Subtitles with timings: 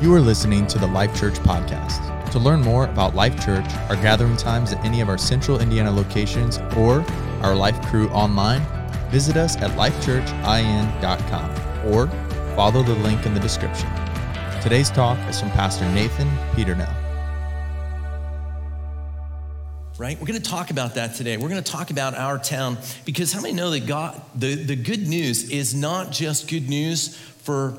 [0.00, 2.30] You are listening to the Life Church podcast.
[2.30, 5.90] To learn more about Life Church, our gathering times at any of our central Indiana
[5.90, 7.04] locations, or
[7.42, 8.62] our Life crew online,
[9.10, 11.50] visit us at lifechurchin.com
[11.92, 12.06] or
[12.56, 13.90] follow the link in the description.
[14.62, 16.96] Today's talk is from Pastor Nathan Peternel.
[19.98, 20.18] right?
[20.18, 21.36] We're going to talk about that today.
[21.36, 24.76] We're going to talk about our town because how many know that God, the, the
[24.76, 27.74] good news is not just good news for,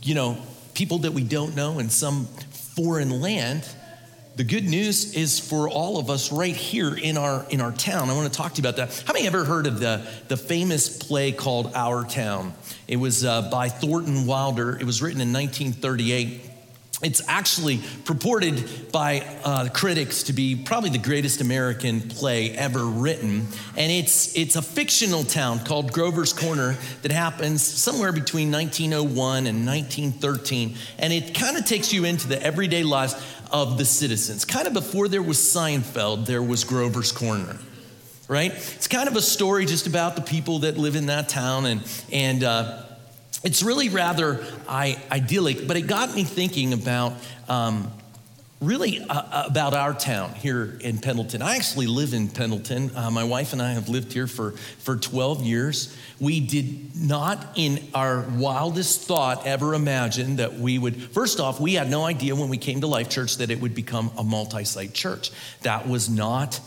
[0.00, 0.38] you know,
[0.74, 2.26] people that we don't know in some
[2.74, 3.66] foreign land.
[4.36, 8.10] The good news is for all of us right here in our in our town.
[8.10, 9.04] I want to talk to you about that.
[9.06, 12.52] How many ever heard of the the famous play called Our Town?
[12.88, 14.76] It was uh, by Thornton Wilder.
[14.76, 16.50] It was written in 1938.
[17.02, 23.46] It's actually purported by uh, critics to be probably the greatest American play ever written.
[23.76, 29.66] And it's, it's a fictional town called Grover's Corner that happens somewhere between 1901 and
[29.66, 30.76] 1913.
[30.98, 33.14] And it kind of takes you into the everyday lives
[33.50, 34.44] of the citizens.
[34.44, 37.58] Kind of before there was Seinfeld, there was Grover's Corner
[38.26, 38.52] right?
[38.52, 41.82] It's kind of a story just about the people that live in that town and
[42.10, 42.82] and uh,
[43.44, 47.12] it's really rather I, idyllic, but it got me thinking about
[47.48, 47.92] um,
[48.64, 51.42] really uh, uh, about our town here in Pendleton.
[51.42, 52.90] I actually live in Pendleton.
[52.96, 55.96] Uh, my wife and I have lived here for, for 12 years.
[56.20, 60.96] We did not, in our wildest thought, ever imagine that we would.
[61.12, 63.74] First off, we had no idea when we came to Life Church that it would
[63.74, 65.30] become a multi site church.
[65.62, 66.60] That was not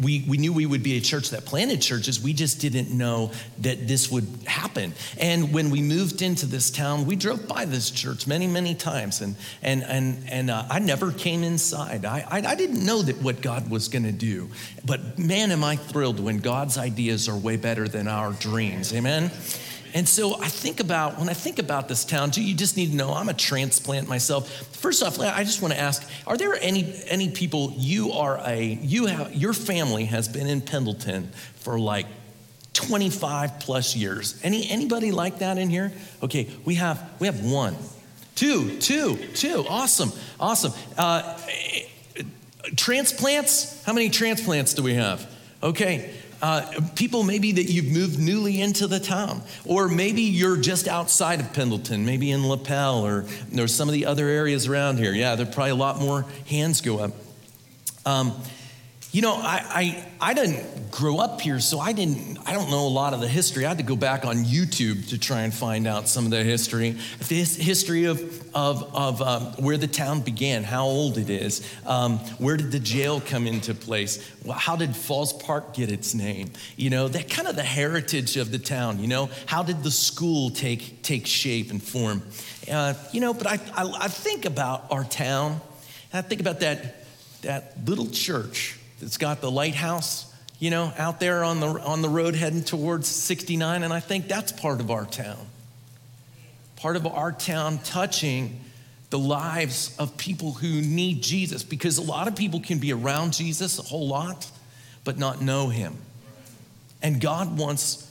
[0.00, 2.20] we, we knew we would be a church that planted churches.
[2.20, 4.92] We just didn't know that this would happen.
[5.18, 9.20] And when we moved into this town, we drove by this church many, many times.
[9.20, 12.04] And, and, and, and uh, I never came inside.
[12.04, 14.50] I, I, I didn't know that what God was going to do.
[14.84, 18.92] But man, am I thrilled when God's ideas are way better than our dreams.
[18.92, 19.30] Amen?
[19.94, 22.96] And so I think about, when I think about this town, you just need to
[22.96, 24.50] know I'm a transplant myself.
[24.76, 28.62] First off, I just want to ask, are there any, any people you are a,
[28.62, 32.06] you have, your family has been in Pendleton for like
[32.72, 34.40] 25 plus years.
[34.42, 35.92] Any, anybody like that in here?
[36.22, 37.76] Okay, we have, we have one,
[38.34, 39.64] two, two, two.
[39.68, 40.72] Awesome, awesome.
[40.96, 41.38] Uh,
[42.76, 45.28] transplants, how many transplants do we have?
[45.62, 50.88] Okay, uh, people maybe that you've moved newly into the town, or maybe you're just
[50.88, 53.24] outside of Pendleton, maybe in Lapel or,
[53.58, 55.12] or some of the other areas around here.
[55.12, 57.12] Yeah, there probably a lot more hands go up.
[58.06, 58.40] Um,
[59.12, 62.86] you know, I, I, I didn't grow up here, so I didn't, I don't know
[62.86, 63.64] a lot of the history.
[63.64, 66.44] I had to go back on YouTube to try and find out some of the
[66.44, 68.20] history, the history of,
[68.54, 72.78] of, of um, where the town began, how old it is, um, where did the
[72.78, 77.48] jail come into place, how did Falls Park get its name, you know, that kind
[77.48, 81.72] of the heritage of the town, you know, how did the school take, take shape
[81.72, 82.22] and form,
[82.70, 85.60] uh, you know, but I, I, I think about our town,
[86.12, 87.04] I think about that,
[87.42, 92.08] that little church it's got the lighthouse, you know, out there on the, on the
[92.08, 93.82] road heading towards 69.
[93.82, 95.38] And I think that's part of our town.
[96.76, 98.60] Part of our town touching
[99.10, 103.32] the lives of people who need Jesus because a lot of people can be around
[103.32, 104.50] Jesus a whole lot,
[105.04, 105.96] but not know him.
[107.02, 108.10] And God wants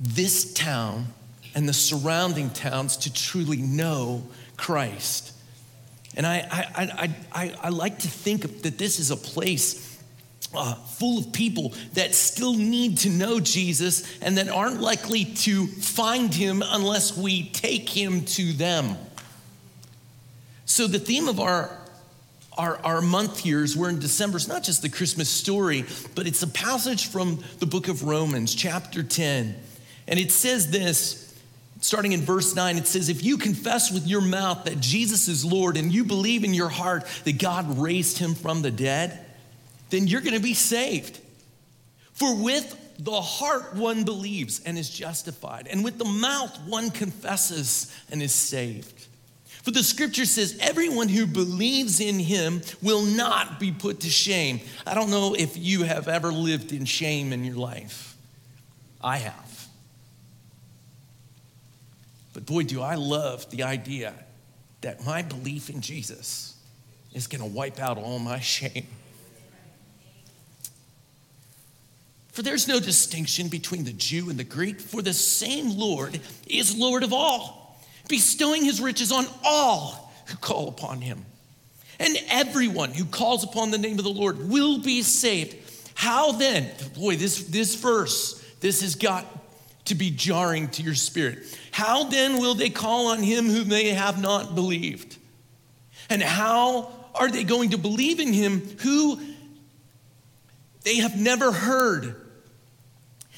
[0.00, 1.06] this town
[1.54, 5.32] and the surrounding towns to truly know Christ.
[6.16, 9.83] And I, I, I, I, I like to think that this is a place
[10.56, 15.66] uh, full of people that still need to know Jesus and that aren't likely to
[15.66, 18.96] find him unless we take him to them.
[20.66, 21.78] So, the theme of our
[22.56, 24.36] our, our month here is we're in December.
[24.36, 28.54] It's not just the Christmas story, but it's a passage from the book of Romans,
[28.54, 29.56] chapter 10.
[30.06, 31.34] And it says this,
[31.80, 35.44] starting in verse 9, it says, If you confess with your mouth that Jesus is
[35.44, 39.23] Lord and you believe in your heart that God raised him from the dead,
[39.94, 41.20] then you're going to be saved.
[42.12, 47.94] For with the heart one believes and is justified, and with the mouth one confesses
[48.10, 49.06] and is saved.
[49.62, 54.60] For the scripture says, everyone who believes in him will not be put to shame.
[54.86, 58.14] I don't know if you have ever lived in shame in your life.
[59.02, 59.68] I have.
[62.34, 64.12] But boy, do I love the idea
[64.82, 66.58] that my belief in Jesus
[67.14, 68.86] is going to wipe out all my shame.
[72.34, 76.76] For there's no distinction between the Jew and the Greek, for the same Lord is
[76.76, 81.24] Lord of all, bestowing his riches on all who call upon him.
[82.00, 85.54] And everyone who calls upon the name of the Lord will be saved.
[85.94, 86.68] How then?
[86.98, 89.24] Boy, this, this verse, this has got
[89.84, 91.38] to be jarring to your spirit.
[91.70, 95.18] How then will they call on him whom they have not believed?
[96.10, 99.20] And how are they going to believe in him who
[100.82, 102.22] they have never heard?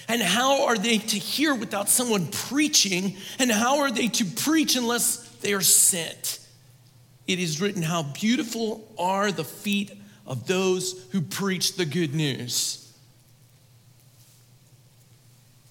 [0.08, 3.16] And how are they to hear without someone preaching?
[3.38, 6.38] And how are they to preach unless they are sent?
[7.26, 9.92] It is written, How beautiful are the feet
[10.26, 12.82] of those who preach the good news.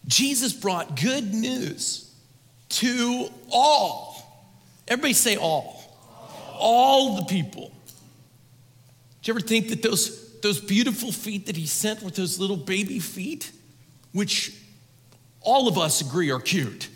[0.08, 2.14] Jesus brought good news
[2.70, 4.16] to all.
[4.88, 5.82] Everybody say all.
[6.58, 7.72] All the people.
[9.22, 12.58] Do you ever think that those, those beautiful feet that he sent with those little
[12.58, 13.52] baby feet,
[14.16, 14.54] which
[15.42, 16.88] all of us agree are cute,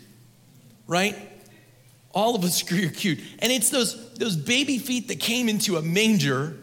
[0.86, 1.14] right?
[2.12, 3.20] All of us agree are cute.
[3.40, 6.56] And it's those, those baby feet that came into a manger,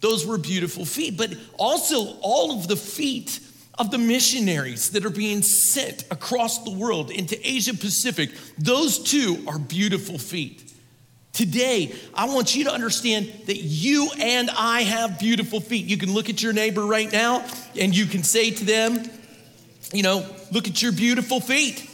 [0.00, 1.18] those were beautiful feet.
[1.18, 3.38] But also, all of the feet
[3.78, 9.44] of the missionaries that are being sent across the world into Asia Pacific, those too
[9.46, 10.72] are beautiful feet.
[11.34, 15.84] Today, I want you to understand that you and I have beautiful feet.
[15.84, 17.44] You can look at your neighbor right now
[17.78, 19.04] and you can say to them,
[19.92, 21.88] you know, look at your beautiful feet.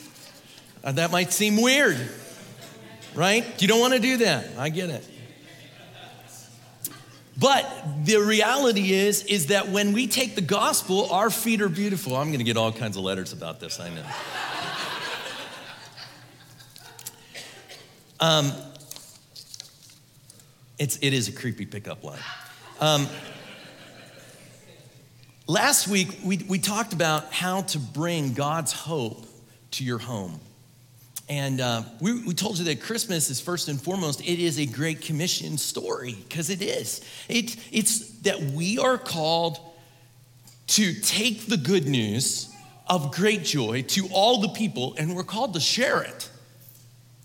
[0.82, 1.96] Uh, that might seem weird,
[3.14, 3.44] right?
[3.62, 4.46] You don't want to do that.
[4.58, 5.08] I get it.
[7.36, 7.68] But
[8.04, 12.14] the reality is, is that when we take the gospel, our feet are beautiful.
[12.16, 14.04] I'm going to get all kinds of letters about this, I know.
[18.20, 18.52] Um,
[20.78, 22.18] it's, it is a creepy pickup line.
[22.80, 23.06] Um,
[25.46, 29.26] last week, we, we talked about how to bring God's hope
[29.72, 30.40] to your home.
[31.28, 34.66] And uh, we, we told you that Christmas is first and foremost, it is a
[34.66, 37.00] great commission story, because it is.
[37.28, 39.58] It, it's that we are called
[40.66, 42.50] to take the good news
[42.86, 46.30] of great joy to all the people, and we're called to share it.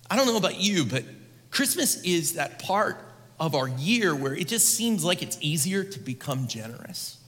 [0.09, 1.03] I don't know about you, but
[1.51, 2.97] Christmas is that part
[3.39, 7.18] of our year where it just seems like it's easier to become generous.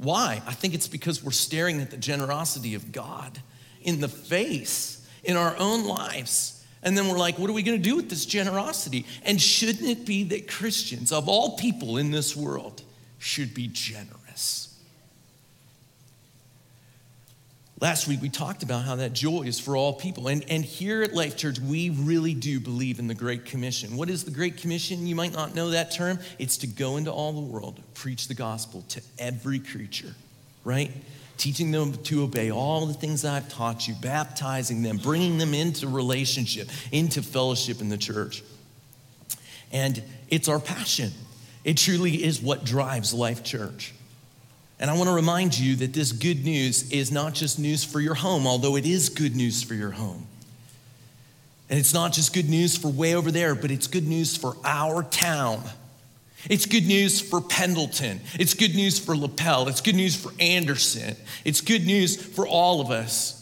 [0.00, 0.42] Why?
[0.46, 3.38] I think it's because we're staring at the generosity of God
[3.82, 6.64] in the face in our own lives.
[6.82, 9.04] And then we're like, what are we going to do with this generosity?
[9.24, 12.82] And shouldn't it be that Christians, of all people in this world,
[13.18, 14.69] should be generous?
[17.80, 20.28] Last week, we talked about how that joy is for all people.
[20.28, 23.96] And, and here at Life Church, we really do believe in the Great Commission.
[23.96, 25.06] What is the Great Commission?
[25.06, 26.18] You might not know that term.
[26.38, 30.14] It's to go into all the world, preach the gospel to every creature,
[30.62, 30.90] right?
[31.38, 35.88] Teaching them to obey all the things I've taught you, baptizing them, bringing them into
[35.88, 38.42] relationship, into fellowship in the church.
[39.72, 41.12] And it's our passion.
[41.64, 43.94] It truly is what drives Life Church.
[44.80, 48.00] And I want to remind you that this good news is not just news for
[48.00, 50.26] your home, although it is good news for your home.
[51.68, 54.56] And it's not just good news for way over there, but it's good news for
[54.64, 55.62] our town.
[56.48, 58.20] It's good news for Pendleton.
[58.38, 59.68] It's good news for Lapel.
[59.68, 61.14] It's good news for Anderson.
[61.44, 63.39] It's good news for all of us.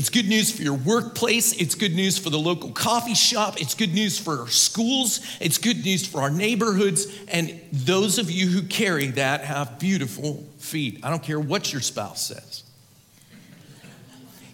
[0.00, 1.52] It's good news for your workplace.
[1.52, 3.60] It's good news for the local coffee shop.
[3.60, 5.20] It's good news for our schools.
[5.40, 7.06] It's good news for our neighborhoods.
[7.28, 11.00] And those of you who carry that have beautiful feet.
[11.02, 12.64] I don't care what your spouse says.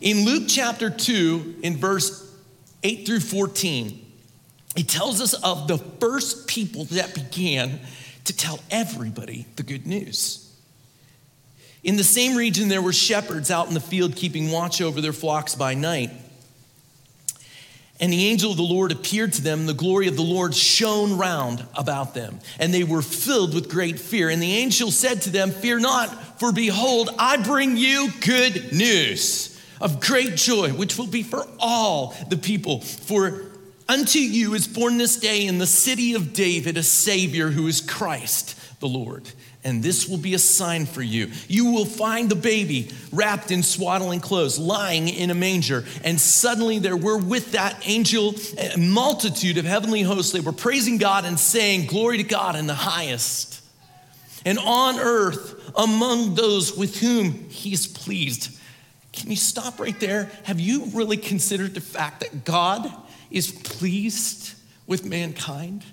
[0.00, 2.28] In Luke chapter 2, in verse
[2.82, 4.04] 8 through 14,
[4.74, 7.78] it tells us of the first people that began
[8.24, 10.45] to tell everybody the good news.
[11.86, 15.12] In the same region, there were shepherds out in the field keeping watch over their
[15.12, 16.10] flocks by night.
[18.00, 21.16] And the angel of the Lord appeared to them, the glory of the Lord shone
[21.16, 24.28] round about them, and they were filled with great fear.
[24.30, 29.56] And the angel said to them, Fear not, for behold, I bring you good news
[29.80, 32.80] of great joy, which will be for all the people.
[32.80, 33.44] For
[33.88, 37.80] unto you is born this day in the city of David a Savior who is
[37.80, 39.28] Christ the Lord
[39.66, 41.32] and this will be a sign for you.
[41.48, 45.84] You will find the baby wrapped in swaddling clothes, lying in a manger.
[46.04, 50.30] And suddenly there were with that angel a multitude of heavenly hosts.
[50.30, 53.60] They were praising God and saying, Glory to God in the highest.
[54.44, 58.56] And on earth, among those with whom he is pleased.
[59.12, 60.30] Can you stop right there?
[60.44, 62.88] Have you really considered the fact that God
[63.30, 64.54] is pleased
[64.86, 65.84] with mankind?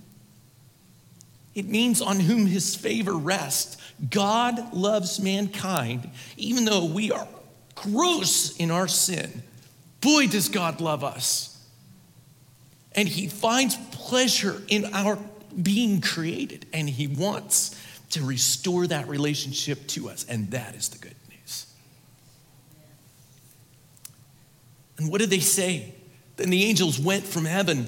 [1.56, 3.78] It means on whom his favor rests.
[4.10, 7.28] God loves mankind, even though we are
[7.76, 9.44] gross in our sin.
[10.02, 11.50] Boy, does God love us.
[12.94, 15.18] And he finds pleasure in our
[15.62, 17.80] being created, and he wants
[18.12, 20.26] to restore that relationship to us.
[20.28, 21.68] And that is the good news.
[24.98, 25.94] And what did they say?
[26.36, 27.88] Then the angels went from heaven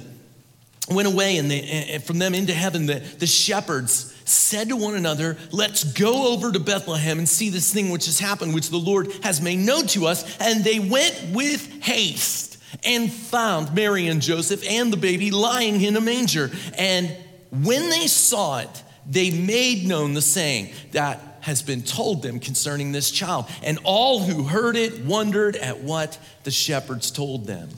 [0.89, 4.95] went away and, they, and from them into heaven, the, the shepherds said to one
[4.95, 8.77] another, Let's go over to Bethlehem and see this thing which has happened, which the
[8.77, 10.37] Lord has made known to us.
[10.39, 15.95] And they went with haste and found Mary and Joseph and the baby lying in
[15.95, 16.51] a manger.
[16.77, 17.15] And
[17.51, 22.91] when they saw it, they made known the saying that has been told them concerning
[22.91, 23.45] this child.
[23.63, 27.69] And all who heard it wondered at what the shepherds told them.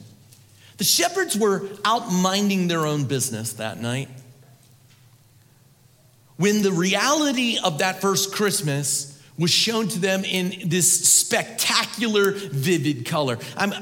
[0.78, 4.10] The shepherds were out minding their own business that night.
[6.38, 13.06] When the reality of that first Christmas was shown to them in this spectacular, vivid
[13.06, 13.38] color.
[13.56, 13.74] I'm,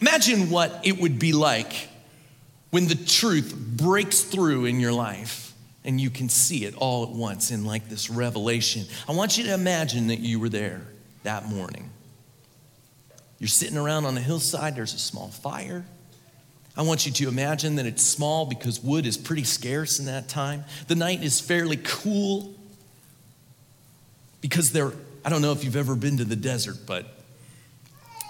[0.00, 1.88] imagine what it would be like
[2.70, 7.10] when the truth breaks through in your life and you can see it all at
[7.10, 8.84] once in like this revelation.
[9.08, 10.82] I want you to imagine that you were there
[11.22, 11.90] that morning.
[13.38, 15.84] You're sitting around on a hillside, there's a small fire.
[16.76, 20.28] I want you to imagine that it's small because wood is pretty scarce in that
[20.28, 20.64] time.
[20.88, 22.54] The night is fairly cool
[24.42, 24.92] because there,
[25.24, 27.06] I don't know if you've ever been to the desert, but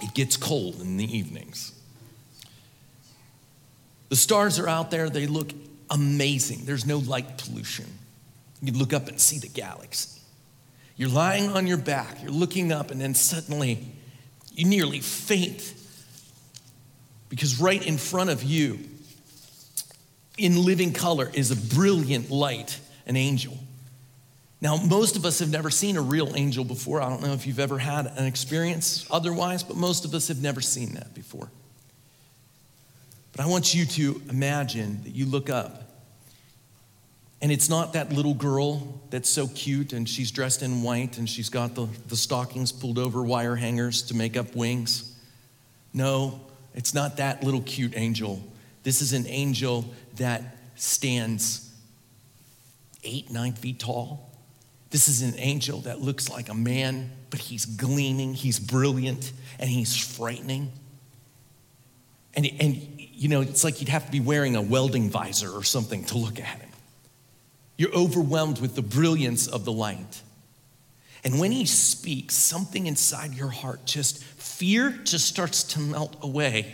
[0.01, 1.73] it gets cold in the evenings.
[4.09, 5.51] The stars are out there, they look
[5.91, 6.65] amazing.
[6.65, 7.87] There's no light pollution.
[8.63, 10.21] You look up and see the galaxy.
[10.97, 13.85] You're lying on your back, you're looking up, and then suddenly
[14.55, 15.75] you nearly faint
[17.29, 18.79] because right in front of you,
[20.39, 23.57] in living color, is a brilliant light, an angel.
[24.61, 27.03] Now, most of us have never seen a real angel before.
[27.03, 30.41] I don't know if you've ever had an experience otherwise, but most of us have
[30.41, 31.51] never seen that before.
[33.33, 35.87] But I want you to imagine that you look up
[37.43, 41.29] and it's not that little girl that's so cute and she's dressed in white and
[41.29, 45.15] she's got the, the stockings pulled over wire hangers to make up wings.
[45.93, 46.41] No,
[46.77, 48.43] it's not that little cute angel.
[48.83, 50.43] This is an angel that
[50.77, 51.75] stands
[53.03, 54.31] eight, nine feet tall.
[54.91, 59.69] This is an angel that looks like a man, but he's gleaming, he's brilliant, and
[59.69, 60.71] he's frightening.
[62.35, 65.65] And, and you know, it's like you'd have to be wearing a welding visor or
[65.65, 66.71] something to look at him.
[67.79, 70.23] You're overwhelmed with the brilliance of the light.
[71.27, 76.73] And when he speaks, something inside your heart just fear just starts to melt away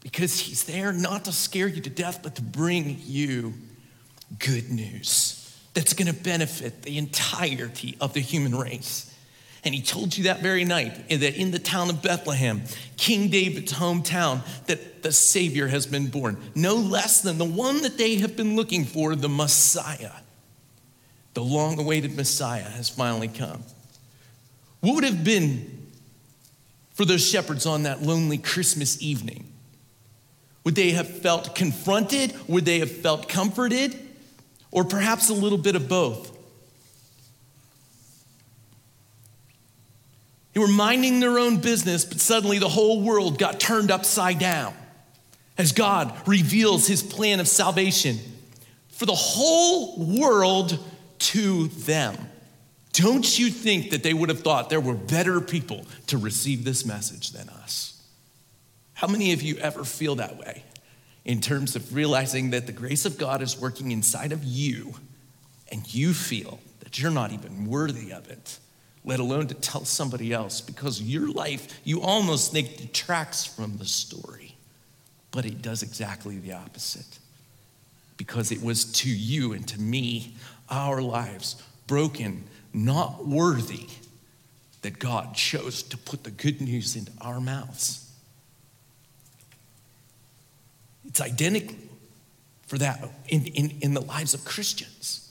[0.00, 3.54] because he's there not to scare you to death, but to bring you
[4.38, 9.08] good news that's going to benefit the entirety of the human race.
[9.64, 12.64] And he told you that very night that in the town of Bethlehem,
[12.98, 16.36] King David's hometown, that the Savior has been born.
[16.54, 20.12] No less than the one that they have been looking for, the Messiah.
[21.34, 23.62] The long awaited Messiah has finally come.
[24.80, 25.88] What would have been
[26.94, 29.52] for those shepherds on that lonely Christmas evening?
[30.64, 32.34] Would they have felt confronted?
[32.48, 33.98] Would they have felt comforted?
[34.70, 36.30] Or perhaps a little bit of both?
[40.52, 44.74] They were minding their own business, but suddenly the whole world got turned upside down
[45.56, 48.18] as God reveals his plan of salvation
[48.90, 50.78] for the whole world
[51.22, 52.16] to them.
[52.92, 56.84] Don't you think that they would have thought there were better people to receive this
[56.84, 58.02] message than us?
[58.92, 60.62] How many of you ever feel that way
[61.24, 64.94] in terms of realizing that the grace of God is working inside of you
[65.70, 68.58] and you feel that you're not even worthy of it,
[69.04, 73.86] let alone to tell somebody else because your life, you almost think detracts from the
[73.86, 74.54] story,
[75.30, 77.18] but it does exactly the opposite
[78.16, 80.34] because it was to you and to me,
[80.72, 83.86] our lives broken not worthy
[84.80, 88.10] that God chose to put the good news into our mouths.
[91.06, 91.76] It's identical
[92.66, 95.30] for that in, in, in the lives of Christians.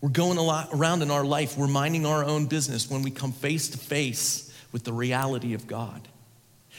[0.00, 3.10] We're going a lot around in our life, we're minding our own business when we
[3.10, 6.08] come face to face with the reality of God.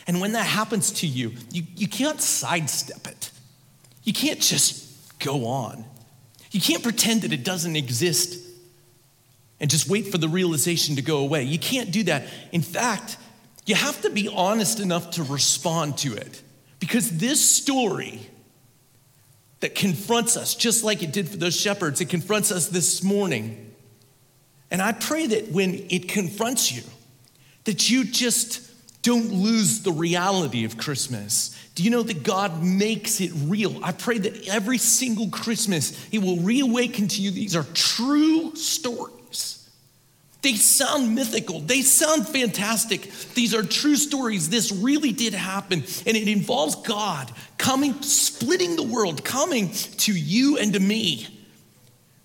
[0.05, 3.31] And when that happens to you, you, you can't sidestep it.
[4.03, 5.83] You can't just go on.
[6.51, 8.43] You can't pretend that it doesn't exist
[9.59, 11.43] and just wait for the realization to go away.
[11.43, 12.25] You can't do that.
[12.51, 13.17] In fact,
[13.65, 16.41] you have to be honest enough to respond to it
[16.79, 18.21] because this story
[19.59, 23.73] that confronts us, just like it did for those shepherds, it confronts us this morning.
[24.69, 26.83] And I pray that when it confronts you,
[27.63, 28.61] that you just
[29.01, 31.56] don't lose the reality of Christmas.
[31.77, 33.79] Do you know that God makes it real?
[33.83, 39.69] I pray that every single Christmas, He will reawaken to you these are true stories
[40.41, 41.59] They sound mythical.
[41.59, 43.11] They sound fantastic.
[43.35, 44.49] These are true stories.
[44.49, 45.83] This really did happen.
[46.07, 49.69] And it involves God coming, splitting the world, coming
[49.99, 51.27] to you and to me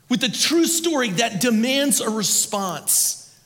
[0.09, 3.39] with a true story that demands a response.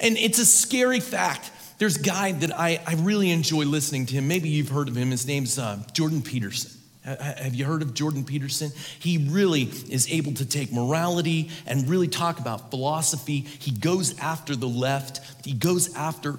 [0.00, 1.50] And it's a scary fact.
[1.82, 4.28] There's a guy that I, I really enjoy listening to him.
[4.28, 5.10] Maybe you've heard of him.
[5.10, 6.80] His name's uh, Jordan Peterson.
[7.02, 8.70] Have you heard of Jordan Peterson?
[9.00, 13.40] He really is able to take morality and really talk about philosophy.
[13.40, 16.38] He goes after the left, he goes after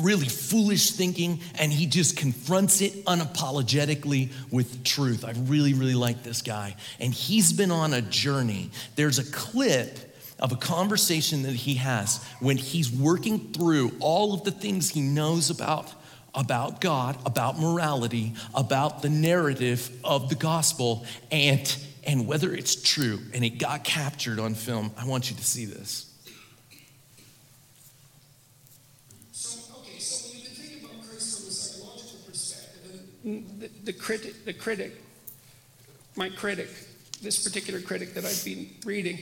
[0.00, 5.22] really foolish thinking, and he just confronts it unapologetically with truth.
[5.22, 6.76] I really, really like this guy.
[6.98, 8.70] And he's been on a journey.
[8.96, 10.11] There's a clip
[10.42, 15.00] of a conversation that he has when he's working through all of the things he
[15.00, 15.94] knows about
[16.34, 23.18] about God, about morality, about the narrative of the gospel, and, and whether it's true.
[23.34, 24.92] And it got captured on film.
[24.96, 26.10] I want you to see this.
[29.32, 34.46] So, okay, so when you think about Christ from a psychological perspective, the, the critic,
[34.46, 35.02] the critic,
[36.16, 36.70] my critic,
[37.20, 39.18] this particular critic that I've been reading,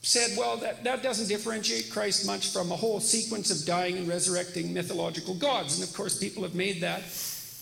[0.00, 4.08] said, well, that, that doesn't differentiate Christ much from a whole sequence of dying and
[4.08, 5.78] resurrecting mythological gods.
[5.78, 7.02] And of course, people have made that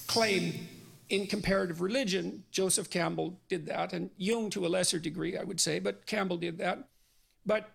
[0.07, 0.69] claim
[1.09, 2.45] in comparative religion.
[2.51, 6.37] Joseph Campbell did that, and Jung to a lesser degree, I would say, but Campbell
[6.37, 6.89] did that.
[7.45, 7.71] But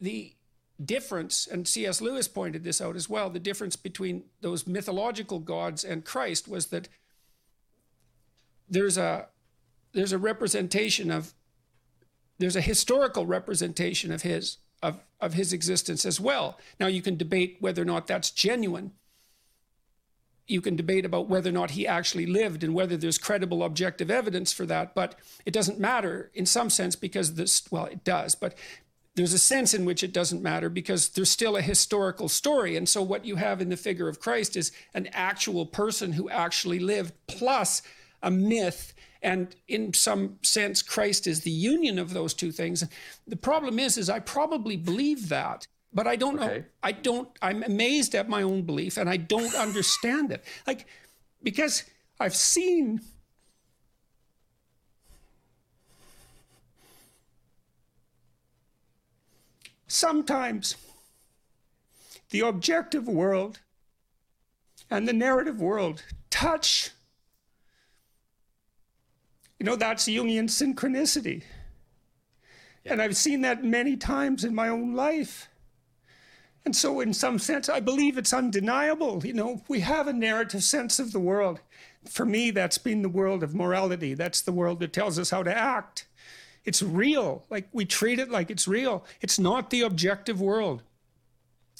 [0.00, 0.32] the
[0.82, 2.00] difference, and C.S.
[2.00, 6.66] Lewis pointed this out as well, the difference between those mythological gods and Christ was
[6.66, 6.88] that
[8.68, 9.28] there's a
[9.92, 11.34] there's a representation of
[12.38, 16.58] there's a historical representation of his of, of his existence as well.
[16.78, 18.92] Now you can debate whether or not that's genuine.
[20.46, 24.10] You can debate about whether or not he actually lived and whether there's credible objective
[24.10, 28.34] evidence for that, but it doesn't matter in some sense because this well it does,
[28.34, 28.54] but
[29.14, 32.76] there's a sense in which it doesn't matter because there's still a historical story.
[32.76, 36.28] And so what you have in the figure of Christ is an actual person who
[36.28, 37.80] actually lived plus
[38.22, 38.93] a myth
[39.24, 42.84] and in some sense christ is the union of those two things.
[43.26, 46.58] The problem is is i probably believe that but i don't okay.
[46.58, 50.44] know i don't i'm amazed at my own belief and i don't understand it.
[50.66, 50.86] Like
[51.42, 51.84] because
[52.20, 53.00] i've seen
[59.86, 60.76] sometimes
[62.30, 63.60] the objective world
[64.90, 66.90] and the narrative world touch
[69.64, 71.42] you know, that's Jungian synchronicity.
[72.84, 72.92] Yeah.
[72.92, 75.48] And I've seen that many times in my own life.
[76.66, 79.24] And so, in some sense, I believe it's undeniable.
[79.24, 81.60] You know, we have a narrative sense of the world.
[82.06, 84.12] For me, that's been the world of morality.
[84.12, 86.08] That's the world that tells us how to act.
[86.66, 87.46] It's real.
[87.48, 89.02] Like we treat it like it's real.
[89.22, 90.82] It's not the objective world.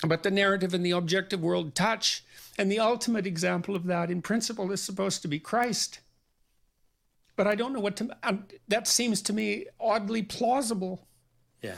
[0.03, 2.25] But the narrative and the objective world touch.
[2.57, 5.99] And the ultimate example of that, in principle, is supposed to be Christ
[7.37, 8.17] but I don't know what to.
[8.23, 11.07] Um, that seems to me oddly plausible.
[11.63, 11.77] Yeah.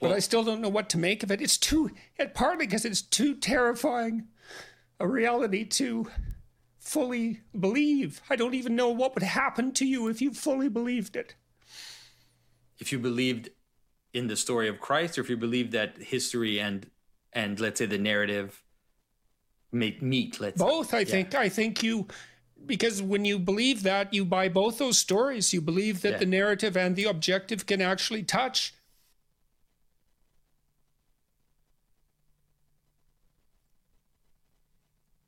[0.00, 1.40] But I still don't know what to make of it.
[1.40, 4.26] It's too, it, partly because it's too terrifying
[5.00, 6.10] a reality to
[6.78, 8.20] fully believe.
[8.28, 11.34] I don't even know what would happen to you if you fully believed it.
[12.78, 13.50] If you believed
[14.12, 16.90] in the story of Christ, or if you believed that history and
[17.32, 18.62] and let's say the narrative
[19.72, 20.90] make meet, let's both.
[20.90, 20.98] Say.
[20.98, 21.06] I yeah.
[21.06, 21.34] think.
[21.34, 22.08] I think you
[22.66, 25.52] because when you believe that, you buy both those stories.
[25.52, 26.18] You believe that yeah.
[26.18, 28.74] the narrative and the objective can actually touch.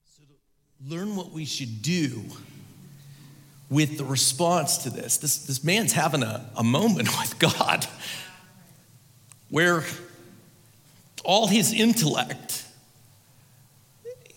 [0.05, 2.25] So, to learn what we should do
[3.69, 7.87] with the response to this, this, this man's having a, a moment with God
[9.51, 9.85] where
[11.25, 12.65] all his intellect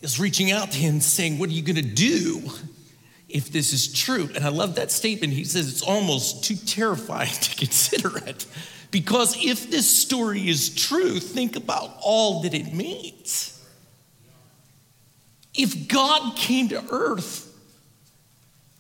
[0.02, 2.42] is reaching out to him saying, What are you going to do?
[3.30, 4.30] If this is true.
[4.36, 5.34] And I love that statement.
[5.34, 8.46] He says it's almost too terrifying to consider it.
[8.92, 13.56] Because if this story is true, think about all that it means.
[15.54, 17.46] If God came to earth,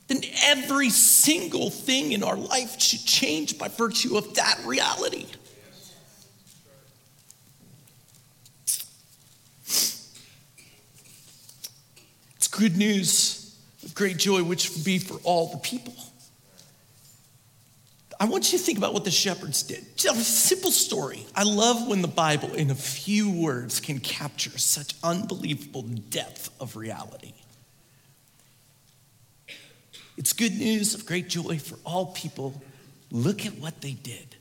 [0.07, 5.27] then every single thing in our life should change by virtue of that reality.
[12.35, 13.38] It's good news
[13.99, 15.93] great joy, which would be for all the people.
[18.17, 19.97] I want you to think about what the shepherds did.
[19.97, 21.25] Just a simple story.
[21.35, 26.77] I love when the Bible, in a few words, can capture such unbelievable depth of
[26.77, 27.33] reality.
[30.15, 32.62] It's good news of great joy for all people.
[33.12, 34.38] Look at what they did.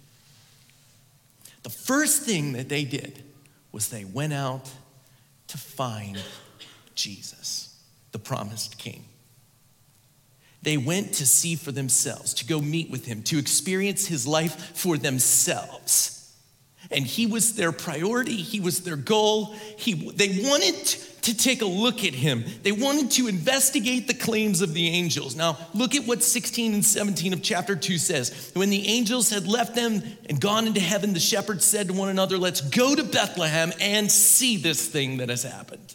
[1.65, 3.25] The first thing that they did
[3.73, 4.71] was they went out
[5.49, 6.23] to find
[6.95, 7.77] Jesus,
[8.13, 9.05] the promised king.
[10.63, 14.77] They went to see for themselves, to go meet with him, to experience his life
[14.77, 16.15] for themselves.
[16.91, 19.55] And he was their priority, he was their goal.
[19.77, 20.75] He, they wanted
[21.23, 25.37] to take a look at him, they wanted to investigate the claims of the angels.
[25.37, 28.51] Now, look at what 16 and 17 of chapter 2 says.
[28.55, 32.09] When the angels had left them and gone into heaven, the shepherds said to one
[32.09, 35.95] another, Let's go to Bethlehem and see this thing that has happened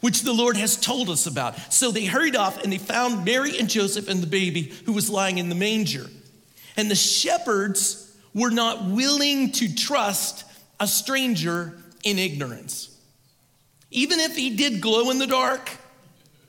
[0.00, 1.72] which the Lord has told us about.
[1.72, 5.10] So they hurried off and they found Mary and Joseph and the baby who was
[5.10, 6.06] lying in the manger.
[6.76, 10.44] And the shepherds were not willing to trust
[10.78, 11.74] a stranger
[12.04, 12.96] in ignorance.
[13.90, 15.70] Even if he did glow in the dark,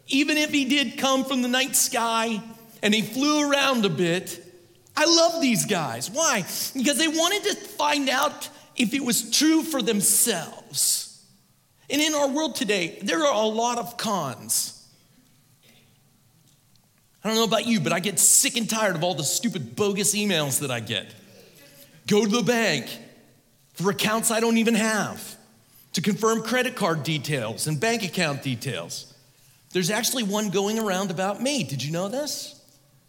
[0.07, 2.41] even if he did come from the night sky
[2.83, 4.39] and he flew around a bit,
[4.95, 6.09] I love these guys.
[6.11, 6.45] Why?
[6.75, 11.10] Because they wanted to find out if it was true for themselves.
[11.91, 14.77] And in our world today, there are a lot of cons.
[17.23, 19.75] I don't know about you, but I get sick and tired of all the stupid
[19.75, 21.13] bogus emails that I get
[22.07, 22.87] go to the bank
[23.73, 25.37] for accounts I don't even have
[25.93, 29.13] to confirm credit card details and bank account details.
[29.71, 31.63] There's actually one going around about me.
[31.63, 32.59] Did you know this?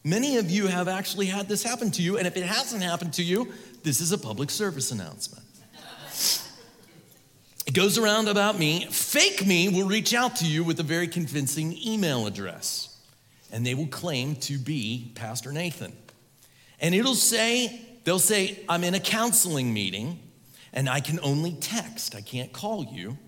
[0.04, 3.14] Many of you have actually had this happen to you, and if it hasn't happened
[3.14, 5.44] to you, this is a public service announcement.
[7.72, 8.86] Goes around about me.
[8.90, 12.98] Fake me will reach out to you with a very convincing email address,
[13.52, 15.96] and they will claim to be Pastor Nathan.
[16.80, 20.18] And it'll say, They'll say, I'm in a counseling meeting
[20.72, 23.18] and I can only text, I can't call you,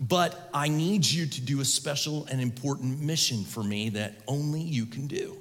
[0.00, 4.60] but I need you to do a special and important mission for me that only
[4.60, 5.36] you can do.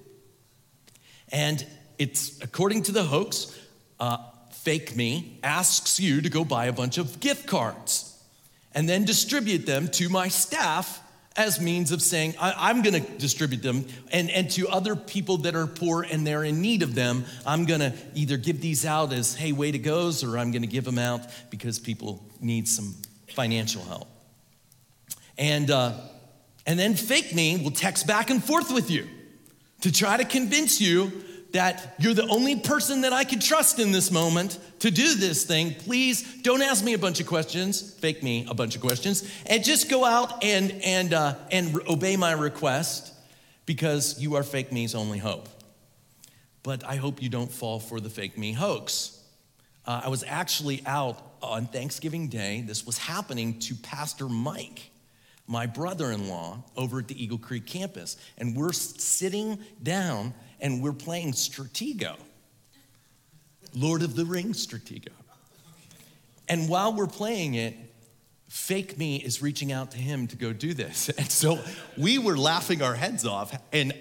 [1.32, 1.66] And
[2.00, 3.58] it's according to the hoax,
[4.00, 4.18] uh,
[4.52, 8.07] fake me asks you to go buy a bunch of gift cards
[8.78, 11.02] and then distribute them to my staff
[11.36, 13.86] as means of saying, I, am to distribute them.
[14.12, 17.66] And, and to other people that are poor and they're in need of them, I'm
[17.80, 21.00] to either give these out as, hey, way to goes, or I'm to give them
[21.00, 22.94] out because people need some
[23.34, 24.08] financial help.
[25.40, 25.94] And, uh,
[26.68, 29.08] and then fake me will text back and forth with you
[29.82, 31.12] to try to convince you
[31.52, 35.46] that you're the only person that I can trust in this moment to do this
[35.46, 35.74] thing.
[35.74, 39.64] Please don't ask me a bunch of questions, fake me a bunch of questions, and
[39.64, 43.14] just go out and, and, uh, and obey my request
[43.66, 45.48] because you are fake me's only hope.
[46.64, 49.22] But I hope you don't fall for the fake me hoax.
[49.86, 52.62] Uh, I was actually out on Thanksgiving Day.
[52.62, 54.92] This was happening to Pastor Mike
[55.48, 58.18] my brother in law over at the Eagle Creek campus.
[58.38, 62.16] And we're sitting down and we're playing Stratego,
[63.74, 65.12] Lord of the Rings Stratego.
[66.50, 67.76] And while we're playing it,
[68.48, 71.10] fake me is reaching out to him to go do this.
[71.18, 71.60] And so
[71.98, 73.58] we were laughing our heads off.
[73.74, 73.94] And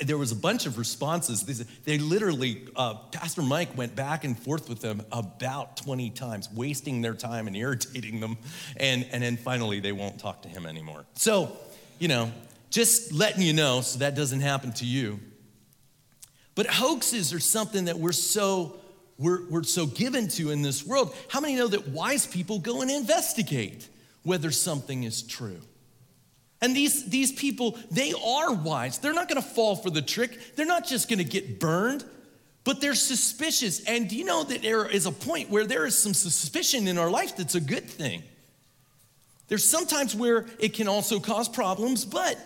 [0.00, 1.64] there was a bunch of responses.
[1.84, 7.00] They, literally, uh, Pastor Mike went back and forth with them about 20 times, wasting
[7.00, 8.36] their time and irritating them.
[8.76, 11.06] And, and then finally, they won't talk to him anymore.
[11.14, 11.56] So,
[11.98, 12.30] you know,
[12.68, 15.20] just letting you know so that doesn't happen to you.
[16.56, 18.80] But hoaxes are something that we're so
[19.18, 21.14] we're, we're so given to in this world.
[21.28, 23.88] How many know that wise people go and investigate
[24.24, 25.60] whether something is true?
[26.60, 28.98] And these, these people, they are wise.
[28.98, 30.56] They're not gonna fall for the trick.
[30.56, 32.04] They're not just gonna get burned,
[32.64, 33.84] but they're suspicious.
[33.84, 36.98] And do you know that there is a point where there is some suspicion in
[36.98, 38.22] our life that's a good thing?
[39.48, 42.38] There's sometimes where it can also cause problems, but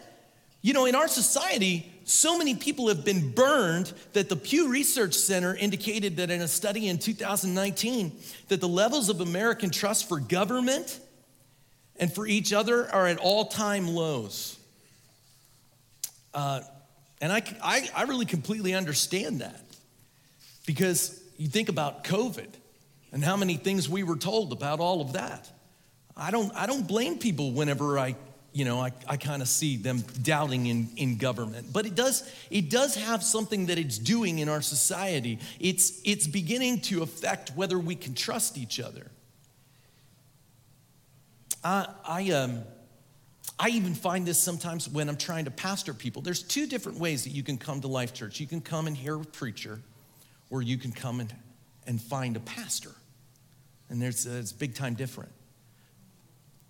[0.62, 5.14] you know, in our society, so many people have been burned that the Pew Research
[5.14, 8.18] Center indicated that in a study in 2019
[8.48, 10.98] that the levels of American trust for government
[12.00, 14.58] and for each other are at all-time lows.
[16.34, 16.62] Uh,
[17.20, 19.62] and I, I, I really completely understand that
[20.66, 22.48] because you think about COVID
[23.12, 25.48] and how many things we were told about all of that.
[26.16, 28.16] I don't, I don't blame people whenever I
[28.52, 31.72] you know, I, I kind of see them doubting in, in government.
[31.72, 35.38] But it does, it does have something that it's doing in our society.
[35.60, 39.06] It's, it's beginning to affect whether we can trust each other.
[41.62, 42.62] I, I, um,
[43.58, 46.22] I even find this sometimes when I'm trying to pastor people.
[46.22, 48.40] There's two different ways that you can come to Life Church.
[48.40, 49.80] You can come and hear a preacher,
[50.48, 51.32] or you can come and,
[51.86, 52.92] and find a pastor.
[53.90, 55.30] And there's uh, it's big time different.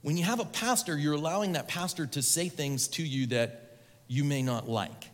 [0.02, 3.78] When you have a pastor, you're allowing that pastor to say things to you that
[4.08, 5.10] you may not like,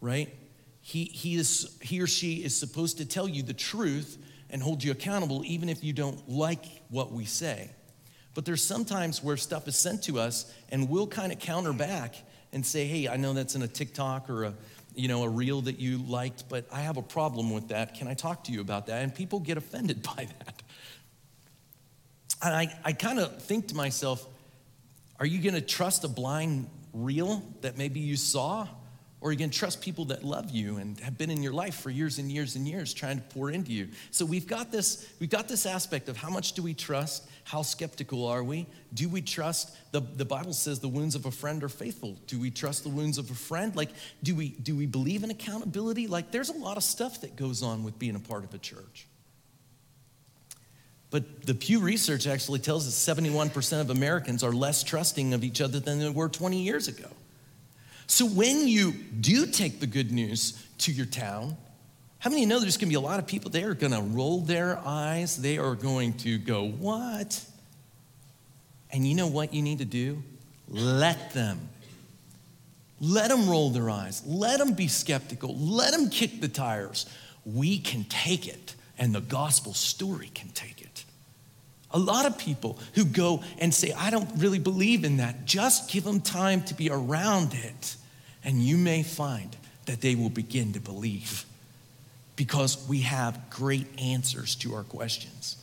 [0.00, 0.34] right?
[0.80, 4.18] He, he, is, he or she is supposed to tell you the truth
[4.50, 7.70] and hold you accountable, even if you don't like what we say.
[8.34, 12.14] But there's sometimes where stuff is sent to us, and we'll kind of counter back
[12.52, 14.54] and say, hey, I know that's in a TikTok or a
[14.94, 17.94] you know, a reel that you liked, but I have a problem with that.
[17.94, 19.02] Can I talk to you about that?
[19.02, 20.59] And people get offended by that.
[22.42, 24.26] And I, I kind of think to myself,
[25.18, 28.66] are you going to trust a blind reel that maybe you saw?
[29.20, 31.52] Or are you going to trust people that love you and have been in your
[31.52, 33.88] life for years and years and years trying to pour into you?
[34.10, 37.28] So we've got this, we've got this aspect of how much do we trust?
[37.44, 38.66] How skeptical are we?
[38.94, 42.16] Do we trust the, the Bible says the wounds of a friend are faithful.
[42.28, 43.76] Do we trust the wounds of a friend?
[43.76, 43.90] Like,
[44.22, 46.06] do we do we believe in accountability?
[46.06, 48.58] Like there's a lot of stuff that goes on with being a part of a
[48.58, 49.06] church.
[51.10, 55.60] But the Pew Research actually tells us 71% of Americans are less trusting of each
[55.60, 57.08] other than they were 20 years ago.
[58.06, 61.56] So when you do take the good news to your town,
[62.18, 64.78] how many know there's gonna be a lot of people there are gonna roll their
[64.84, 65.36] eyes?
[65.36, 67.44] They are going to go, What?
[68.92, 70.22] And you know what you need to do?
[70.68, 71.68] Let them.
[73.00, 74.22] Let them roll their eyes.
[74.26, 75.56] Let them be skeptical.
[75.56, 77.06] Let them kick the tires.
[77.46, 80.79] We can take it, and the gospel story can take it.
[81.92, 85.90] A lot of people who go and say, I don't really believe in that, just
[85.90, 87.96] give them time to be around it,
[88.44, 91.44] and you may find that they will begin to believe
[92.36, 95.56] because we have great answers to our questions.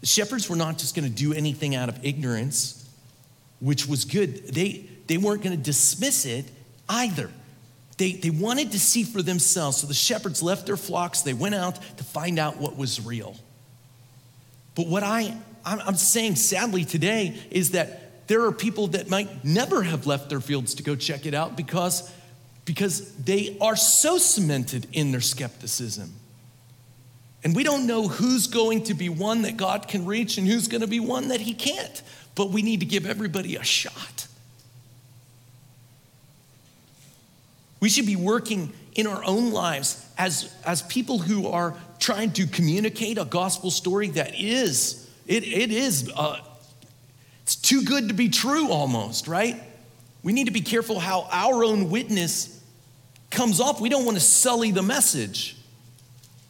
[0.00, 2.88] The shepherds were not just going to do anything out of ignorance,
[3.60, 4.48] which was good.
[4.48, 6.46] They, they weren't going to dismiss it
[6.88, 7.30] either.
[7.98, 9.78] They, they wanted to see for themselves.
[9.78, 13.36] So the shepherds left their flocks, they went out to find out what was real.
[14.78, 19.82] But what I, I'm saying sadly today is that there are people that might never
[19.82, 22.08] have left their fields to go check it out because,
[22.64, 26.14] because they are so cemented in their skepticism.
[27.42, 30.68] And we don't know who's going to be one that God can reach and who's
[30.68, 32.00] going to be one that He can't.
[32.36, 34.28] But we need to give everybody a shot.
[37.80, 42.46] We should be working in our own lives as, as people who are trying to
[42.46, 46.38] communicate a gospel story that is, it, it is, uh,
[47.42, 49.60] it's too good to be true almost, right?
[50.22, 52.62] We need to be careful how our own witness
[53.30, 53.80] comes off.
[53.80, 55.56] We don't want to sully the message.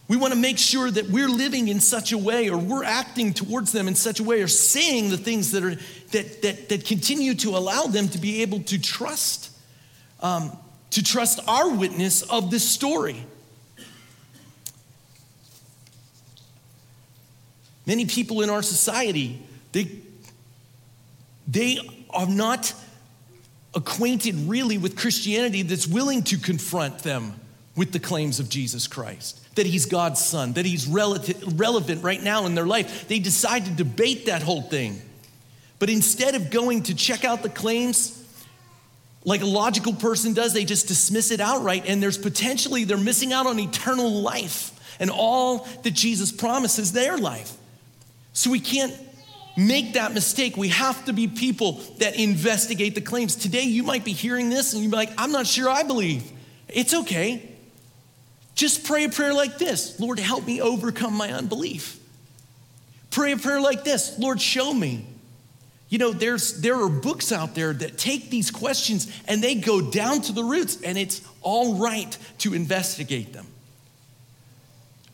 [0.08, 3.34] We want to make sure that we're living in such a way or we're acting
[3.34, 5.74] towards them in such a way or saying the things that, are,
[6.12, 9.50] that, that, that continue to allow them to be able to trust,
[10.22, 10.56] um,
[10.90, 13.22] to trust our witness of this story.
[17.88, 19.40] Many people in our society,
[19.72, 19.90] they,
[21.46, 21.79] they
[22.11, 22.74] are not
[23.74, 27.33] acquainted really with Christianity that's willing to confront them
[27.77, 32.22] with the claims of Jesus Christ, that he's God's son, that he's relative, relevant right
[32.22, 33.09] now in their life.
[33.09, 35.01] They decide to debate that whole thing.
[35.79, 38.22] But instead of going to check out the claims
[39.24, 41.85] like a logical person does, they just dismiss it outright.
[41.87, 47.16] And there's potentially, they're missing out on eternal life and all that Jesus promises their
[47.16, 47.55] life.
[48.38, 48.94] So we can't
[49.57, 50.57] make that mistake.
[50.57, 53.35] We have to be people that investigate the claims.
[53.35, 56.22] Today, you might be hearing this and you'd be like, I'm not sure I believe.
[56.68, 57.51] It's okay.
[58.55, 61.98] Just pray a prayer like this Lord, help me overcome my unbelief.
[63.11, 65.05] Pray a prayer like this Lord, show me.
[65.88, 69.81] You know, there's, there are books out there that take these questions and they go
[69.81, 73.48] down to the roots, and it's all right to investigate them.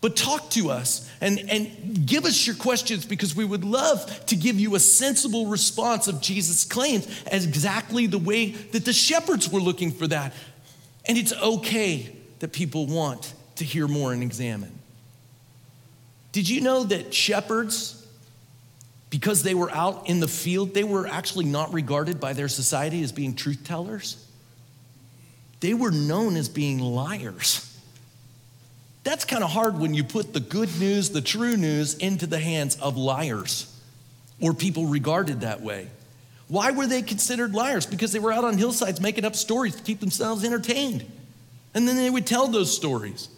[0.04, 4.36] But talk to us and, and give us your questions because we would love to
[4.36, 9.48] give you a sensible response of Jesus' claims as exactly the way that the shepherds
[9.48, 10.34] were looking for that.
[11.06, 14.78] And it's okay that people want to hear more and examine.
[16.32, 18.06] Did you know that shepherds,
[19.08, 23.02] because they were out in the field, they were actually not regarded by their society
[23.02, 24.22] as being truth tellers?
[25.60, 27.73] They were known as being liars.
[29.04, 32.38] That's kind of hard when you put the good news, the true news, into the
[32.38, 33.70] hands of liars
[34.40, 35.88] or people regarded that way.
[36.48, 37.86] Why were they considered liars?
[37.86, 41.04] Because they were out on hillsides making up stories to keep themselves entertained.
[41.74, 43.28] And then they would tell those stories.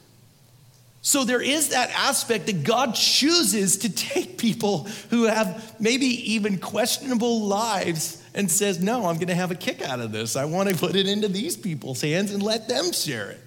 [1.02, 6.59] So there is that aspect that God chooses to take people who have maybe even
[6.59, 10.35] questionable lives and says, No, I'm going to have a kick out of this.
[10.35, 13.45] I want to put it into these people's hands and let them share it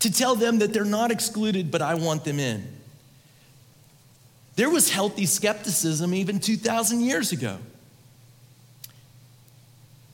[0.00, 2.66] to tell them that they're not excluded, but I want them in.
[4.56, 7.58] There was healthy skepticism even 2,000 years ago.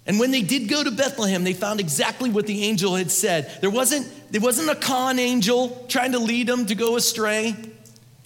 [0.06, 3.50] And when they did go to Bethlehem, they found exactly what the angel had said.
[3.62, 7.56] There wasn't, there wasn't a con angel trying to lead them to go astray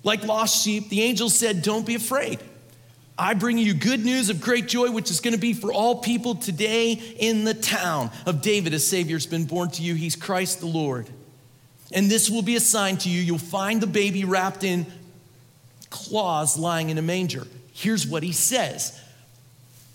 [0.03, 0.89] like lost sheep.
[0.89, 2.41] The angel said, Don't be afraid.
[3.17, 5.97] I bring you good news of great joy, which is going to be for all
[5.97, 8.75] people today in the town of David.
[8.75, 9.95] A Savior has been born to you.
[9.95, 11.09] He's Christ the Lord.
[11.93, 13.21] And this will be a sign to you.
[13.21, 14.87] You'll find the baby wrapped in
[15.91, 17.47] cloths lying in a manger.
[17.73, 18.99] Here's what he says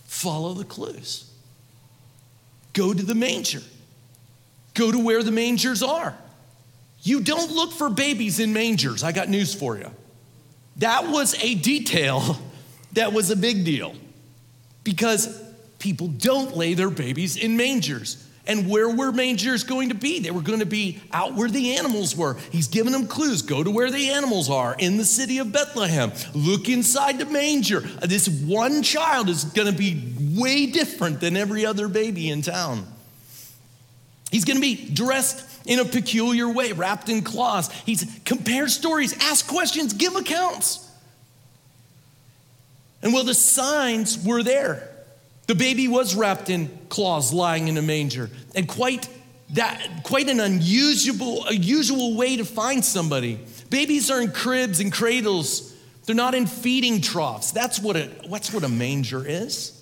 [0.06, 1.30] follow the clues.
[2.74, 3.62] Go to the manger.
[4.74, 6.18] Go to where the mangers are.
[7.04, 9.04] You don't look for babies in mangers.
[9.04, 9.92] I got news for you.
[10.78, 12.40] That was a detail
[12.94, 13.96] that was a big deal
[14.84, 15.42] because
[15.80, 18.26] people don't lay their babies in mangers.
[18.46, 20.20] And where were mangers going to be?
[20.20, 22.36] They were going to be out where the animals were.
[22.52, 23.42] He's giving them clues.
[23.42, 26.12] Go to where the animals are in the city of Bethlehem.
[26.34, 27.80] Look inside the manger.
[27.80, 32.86] This one child is going to be way different than every other baby in town.
[34.30, 37.72] He's going to be dressed in a peculiar way, wrapped in cloths.
[37.86, 40.90] He's compare stories, ask questions, give accounts.
[43.02, 44.93] And well, the signs were there.
[45.48, 49.08] The baby was wrapped in cloths, lying in a manger, and quite
[49.52, 53.40] that quite an unusual, unusual way to find somebody.
[53.70, 55.76] Babies are in cribs and cradles.
[56.06, 57.52] They're not in feeding troughs.
[57.52, 59.80] That's what a, that's what a manger is.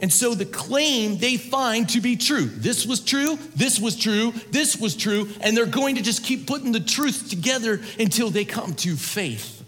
[0.00, 2.44] And so the claim they find to be true.
[2.44, 6.46] This was true, this was true, this was true, and they're going to just keep
[6.46, 9.62] putting the truth together until they come to faith.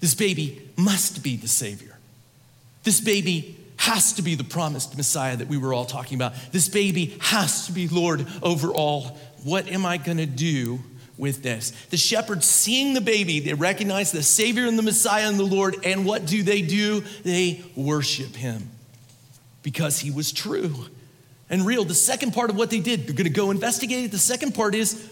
[0.00, 1.91] This baby must be the Savior.
[2.82, 6.34] This baby has to be the promised Messiah that we were all talking about.
[6.52, 9.18] This baby has to be Lord over all.
[9.44, 10.78] What am I going to do
[11.18, 11.72] with this?
[11.90, 15.76] The shepherds, seeing the baby, they recognize the Savior and the Messiah and the Lord,
[15.84, 17.00] and what do they do?
[17.24, 18.70] They worship him
[19.62, 20.74] because he was true
[21.50, 21.84] and real.
[21.84, 24.10] The second part of what they did, they're going to go investigate it.
[24.10, 25.10] The second part is,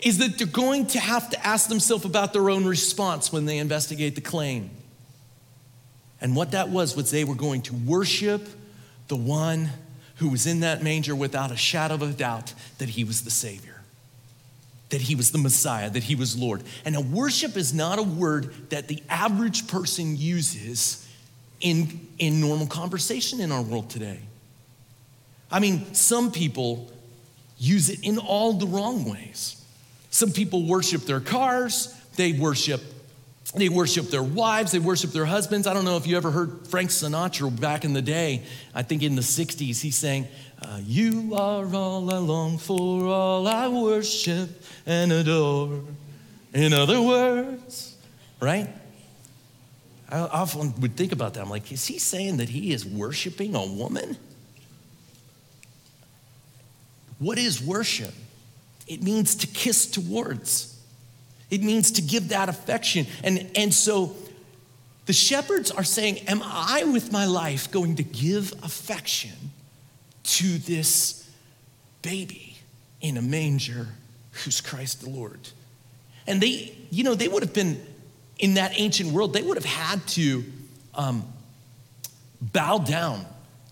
[0.00, 3.58] is that they're going to have to ask themselves about their own response when they
[3.58, 4.70] investigate the claim.
[6.20, 8.46] And what that was, was they were going to worship
[9.08, 9.70] the one
[10.16, 13.30] who was in that manger without a shadow of a doubt that he was the
[13.30, 13.82] Savior,
[14.88, 16.62] that he was the Messiah, that he was Lord.
[16.84, 21.06] And a worship is not a word that the average person uses
[21.60, 24.20] in, in normal conversation in our world today.
[25.50, 26.90] I mean, some people
[27.58, 29.62] use it in all the wrong ways.
[30.10, 32.82] Some people worship their cars, they worship
[33.56, 35.66] they worship their wives, they worship their husbands.
[35.66, 38.42] I don't know if you ever heard Frank Sinatra back in the day.
[38.74, 40.28] I think in the 60s, he sang,
[40.60, 45.80] uh, You are all I long for, all I worship and adore.
[46.52, 47.96] In other words,
[48.40, 48.68] right?
[50.08, 51.42] I often would think about that.
[51.42, 54.16] I'm like, is he saying that he is worshiping a woman?
[57.18, 58.14] What is worship?
[58.86, 60.75] It means to kiss towards.
[61.50, 63.06] It means to give that affection.
[63.22, 64.16] And, and so
[65.06, 69.52] the shepherds are saying, Am I with my life going to give affection
[70.24, 71.28] to this
[72.02, 72.56] baby
[73.00, 73.88] in a manger
[74.32, 75.48] who's Christ the Lord?
[76.26, 77.80] And they, you know, they would have been
[78.38, 80.44] in that ancient world, they would have had to
[80.94, 81.24] um,
[82.40, 83.24] bow down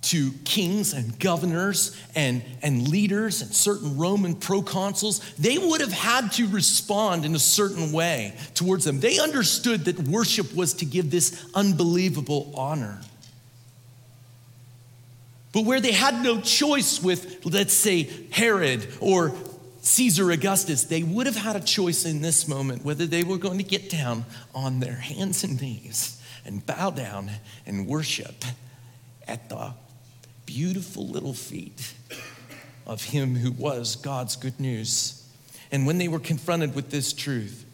[0.04, 6.32] to kings and governors and, and leaders and certain Roman proconsuls, they would have had
[6.32, 9.00] to respond in a certain way towards them.
[9.00, 13.00] They understood that worship was to give this unbelievable honor.
[15.52, 19.34] But where they had no choice with, let's say, Herod or
[19.82, 23.58] Caesar Augustus, they would have had a choice in this moment whether they were going
[23.58, 27.30] to get down on their hands and knees and bow down
[27.66, 28.44] and worship
[29.26, 29.72] at the
[30.46, 31.94] beautiful little feet
[32.86, 35.26] of him who was God's good news.
[35.72, 37.64] And when they were confronted with this truth,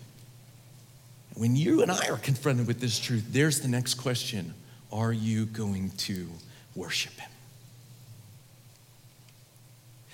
[1.35, 4.55] when you and I are confronted with this truth, there's the next question
[4.93, 6.29] Are you going to
[6.75, 7.31] worship him?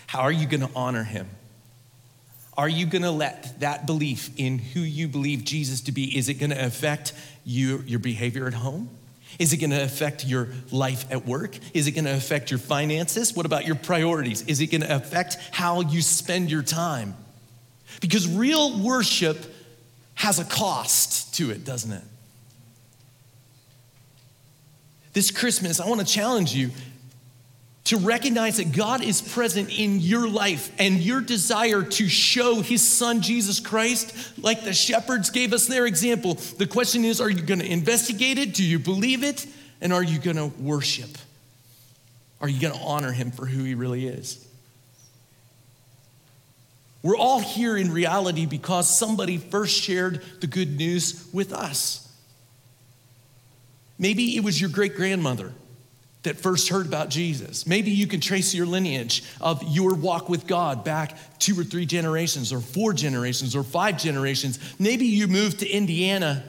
[0.06, 1.28] How are you going to honor him?
[2.56, 6.28] Are you going to let that belief in who you believe Jesus to be, is
[6.28, 7.12] it going to affect
[7.44, 8.88] you, your behavior at home?
[9.38, 11.58] Is it going to affect your life at work?
[11.74, 13.34] Is it going to affect your finances?
[13.34, 14.42] What about your priorities?
[14.42, 17.14] Is it going to affect how you spend your time?
[18.00, 19.38] Because real worship
[20.14, 22.02] has a cost to it, doesn't it?
[25.12, 26.70] This Christmas, I want to challenge you
[27.86, 32.86] to recognize that God is present in your life and your desire to show his
[32.86, 34.12] son Jesus Christ,
[34.42, 36.34] like the shepherds gave us their example.
[36.34, 38.54] The question is are you going to investigate it?
[38.54, 39.46] Do you believe it?
[39.80, 41.10] And are you going to worship?
[42.40, 44.44] Are you going to honor him for who he really is?
[47.04, 52.02] We're all here in reality because somebody first shared the good news with us.
[53.96, 55.52] Maybe it was your great grandmother
[56.26, 57.66] that first heard about Jesus.
[57.66, 61.86] Maybe you can trace your lineage of your walk with God back two or three
[61.86, 64.58] generations, or four generations, or five generations.
[64.78, 66.44] Maybe you moved to Indiana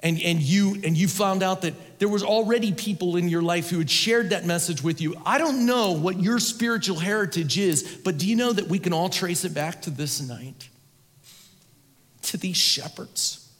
[0.00, 3.70] and, and, you, and you found out that there was already people in your life
[3.70, 5.14] who had shared that message with you.
[5.24, 8.92] I don't know what your spiritual heritage is, but do you know that we can
[8.92, 10.68] all trace it back to this night?
[12.22, 13.50] To these shepherds.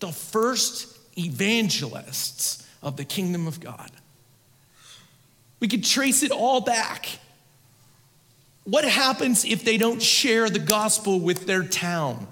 [0.00, 3.90] The first evangelists of the kingdom of God.
[5.62, 7.08] We could trace it all back.
[8.64, 12.26] What happens if they don't share the gospel with their town?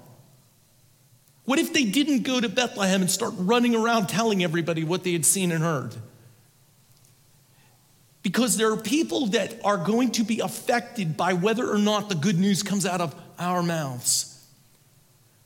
[1.45, 5.13] What if they didn't go to Bethlehem and start running around telling everybody what they
[5.13, 5.95] had seen and heard?
[8.21, 12.15] Because there are people that are going to be affected by whether or not the
[12.15, 14.45] good news comes out of our mouths.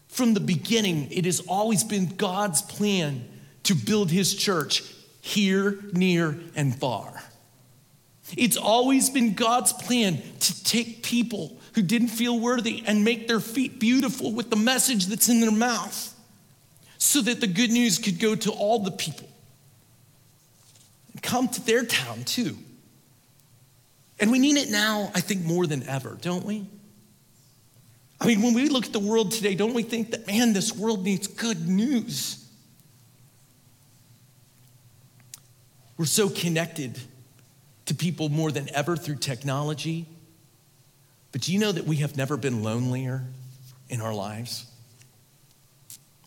[0.07, 3.27] From the beginning, it has always been God's plan
[3.61, 4.83] to build his church
[5.21, 7.21] here, near, and far.
[8.35, 13.39] It's always been God's plan to take people who didn't feel worthy and make their
[13.39, 16.13] feet beautiful with the message that's in their mouth
[16.97, 19.27] so that the good news could go to all the people
[21.13, 22.57] and come to their town too.
[24.19, 26.65] And we need it now, I think, more than ever, don't we?
[28.19, 30.75] I mean, when we look at the world today, don't we think that, man, this
[30.75, 32.43] world needs good news?
[35.97, 36.97] We're so connected
[37.85, 40.05] to people more than ever through technology.
[41.31, 43.23] But do you know that we have never been lonelier
[43.89, 44.65] in our lives?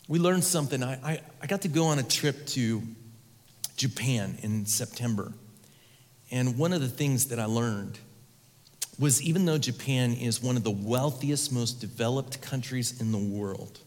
[0.07, 0.83] We learned something.
[0.83, 2.81] I, I, I got to go on a trip to
[3.75, 5.33] Japan in September.
[6.31, 7.99] And one of the things that I learned
[8.99, 13.79] was even though Japan is one of the wealthiest, most developed countries in the world,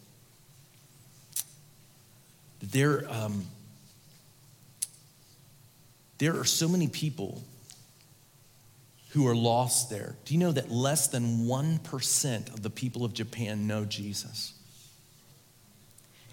[2.62, 3.44] there, um,
[6.18, 7.42] there are so many people
[9.12, 10.16] who are lost there.
[10.24, 14.54] Do you know that less than 1% of the people of Japan know Jesus?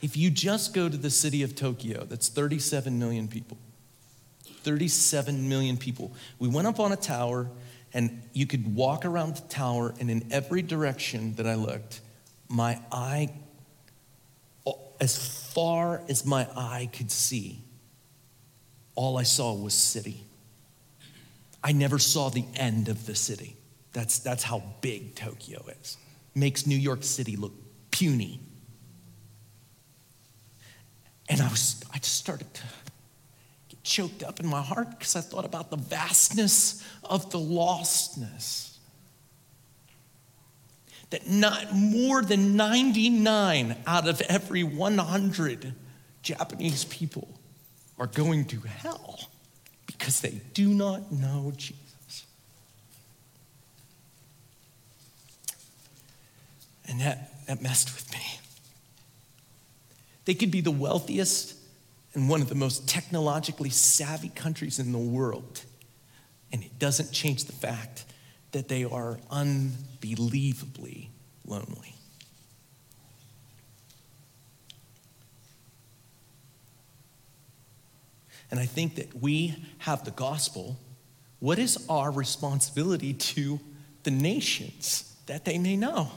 [0.01, 3.57] If you just go to the city of Tokyo, that's 37 million people.
[4.63, 6.13] 37 million people.
[6.39, 7.49] We went up on a tower,
[7.93, 11.99] and you could walk around the tower, and in every direction that I looked,
[12.47, 13.33] my eye,
[15.01, 15.17] as
[15.53, 17.61] far as my eye could see,
[18.95, 20.23] all I saw was city.
[21.63, 23.57] I never saw the end of the city.
[23.93, 25.97] That's, that's how big Tokyo is.
[26.35, 27.53] Makes New York City look
[27.91, 28.39] puny.
[31.27, 32.61] And I was, I just started to
[33.69, 38.77] get choked up in my heart because I thought about the vastness of the lostness.
[41.09, 45.73] That not more than 99 out of every 100
[46.21, 47.27] Japanese people
[47.97, 49.28] are going to hell
[49.99, 52.25] because they do not know Jesus.
[56.87, 58.39] And that, that messed with me.
[60.25, 61.55] They could be the wealthiest
[62.15, 65.63] and one of the most technologically savvy countries in the world.
[66.51, 68.05] And it doesn't change the fact
[68.51, 71.11] that they are unbelievably
[71.45, 71.95] lonely.
[78.51, 80.77] And I think that we have the gospel.
[81.39, 83.59] What is our responsibility to
[84.03, 86.11] the nations that they may know?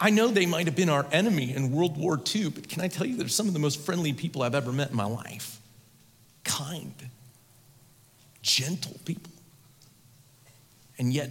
[0.00, 2.88] I know they might have been our enemy in World War II, but can I
[2.88, 5.60] tell you, they're some of the most friendly people I've ever met in my life.
[6.44, 6.94] Kind,
[8.42, 9.32] gentle people.
[10.98, 11.30] And yet,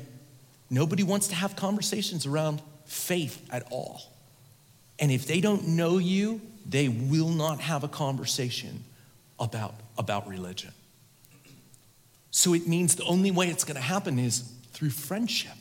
[0.69, 4.01] nobody wants to have conversations around faith at all.
[4.99, 8.83] And if they don't know you, they will not have a conversation
[9.41, 10.71] about, about religion.
[12.29, 15.51] So it means the only way it's going to happen is through friendship.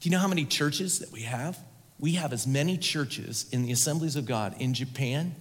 [0.00, 1.58] Do you know how many churches that we have?
[2.00, 5.34] We have as many churches in the assemblies of God in Japan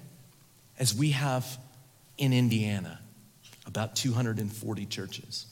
[0.78, 1.58] as we have
[2.18, 3.00] in Indiana,
[3.66, 5.48] about 240 churches.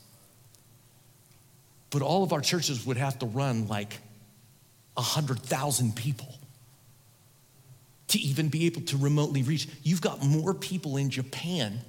[1.89, 3.99] But all of our churches would have to run like
[4.93, 6.34] 100,000 people
[8.12, 9.68] to even be able to remotely reach.
[9.84, 11.80] You've got more people in Japan.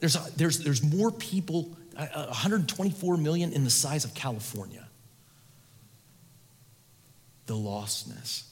[0.00, 4.86] There's, a, there's, there's more people, uh, 124 million in the size of California.
[7.46, 8.44] The lostness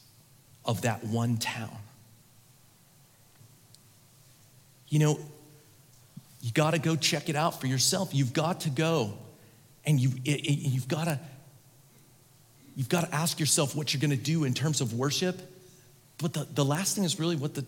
[0.64, 1.76] of that one town.
[4.88, 5.18] you know,
[6.40, 8.10] you got to go check it out for yourself.
[8.12, 9.14] You've got to go
[9.84, 11.20] and you, it, it, you've got to
[12.76, 15.40] you've got to ask yourself what you're going to do in terms of worship.
[16.18, 17.64] But the, the last thing is really what the,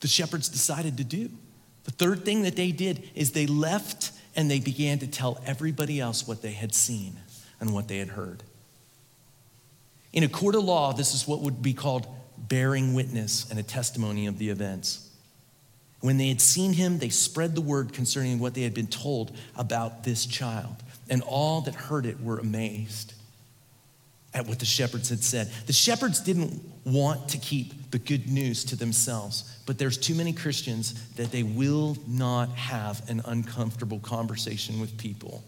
[0.00, 1.30] the shepherds decided to do.
[1.84, 6.00] The third thing that they did is they left and they began to tell everybody
[6.00, 7.16] else what they had seen
[7.60, 8.42] and what they had heard.
[10.12, 12.06] In a court of law, this is what would be called
[12.36, 15.10] bearing witness and a testimony of the events.
[16.00, 19.36] When they had seen him, they spread the word concerning what they had been told
[19.56, 20.76] about this child.
[21.10, 23.14] And all that heard it were amazed
[24.34, 25.50] at what the shepherds had said.
[25.66, 30.32] The shepherds didn't want to keep the good news to themselves, but there's too many
[30.32, 35.42] Christians that they will not have an uncomfortable conversation with people.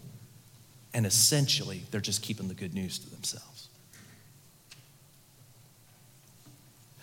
[0.93, 3.69] And essentially, they're just keeping the good news to themselves.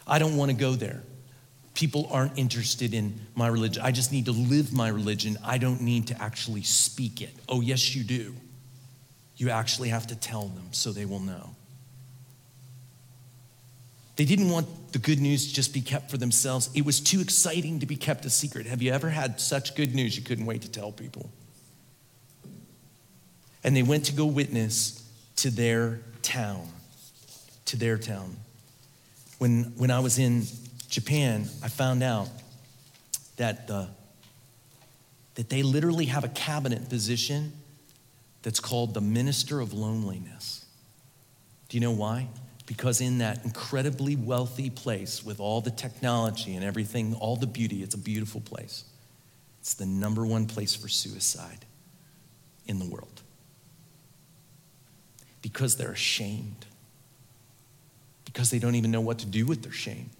[0.07, 1.03] I don't want to go there.
[1.75, 3.83] People aren't interested in my religion.
[3.85, 5.39] I just need to live my religion.
[5.45, 7.31] I don't need to actually speak it.
[7.49, 8.35] Oh, yes, you do.
[9.37, 11.55] You actually have to tell them so they will know.
[14.19, 16.71] They didn't want the good news to just be kept for themselves.
[16.75, 18.67] It was too exciting to be kept a secret.
[18.67, 21.31] Have you ever had such good news you couldn't wait to tell people?
[23.63, 26.67] And they went to go witness to their town,
[27.67, 28.37] to their town.
[29.39, 30.43] When, when I was in
[30.91, 32.29] Japan, I found out
[33.37, 33.89] that, the,
[35.37, 37.53] that they literally have a cabinet position
[38.43, 40.67] that's called the Minister of Loneliness.
[41.69, 42.27] Do you know why?
[42.69, 47.83] Because in that incredibly wealthy place with all the technology and everything, all the beauty,
[47.83, 48.85] it's a beautiful place.
[49.63, 51.65] It's the number one place for suicide
[52.67, 53.23] in the world.
[55.41, 56.67] Because they're ashamed.
[58.27, 60.11] Because they don't even know what to do with their shame.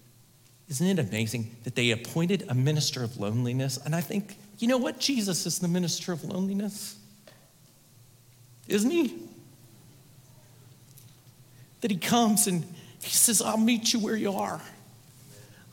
[0.69, 3.77] Isn't it amazing that they appointed a minister of loneliness?
[3.77, 4.99] And I think, you know what?
[4.99, 6.97] Jesus is the minister of loneliness.
[8.67, 9.19] Isn't he?
[11.81, 12.63] That he comes and
[13.01, 14.61] he says, I'll meet you where you are.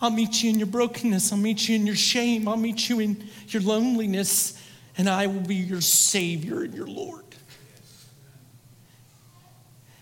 [0.01, 1.33] I'll meet you in your brokenness.
[1.33, 2.47] I'll meet you in your shame.
[2.49, 4.63] I'll meet you in your loneliness,
[4.99, 7.25] and I will be your Savior and your Lord.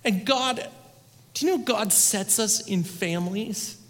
[0.05, 0.69] And God,
[1.33, 3.81] do you know God sets us in families?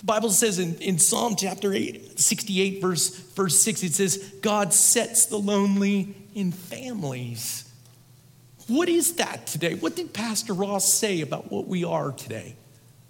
[0.00, 4.74] The Bible says in, in Psalm chapter 8, 68, verse, verse 6, it says, God
[4.74, 7.65] sets the lonely in families.
[8.68, 9.74] What is that today?
[9.74, 12.56] What did Pastor Ross say about what we are today?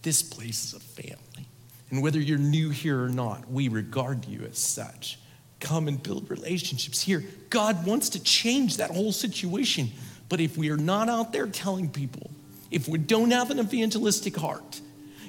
[0.03, 1.49] This place is a family.
[1.91, 5.19] And whether you're new here or not, we regard you as such.
[5.61, 7.25] Come and build relationships here.
[7.49, 9.91] God wants to change that whole situation.
[10.29, 12.31] But if we are not out there telling people,
[12.71, 14.81] if we don't have an evangelistic heart,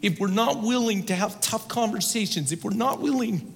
[0.01, 3.53] if we're not willing to have tough conversations, if we're not willing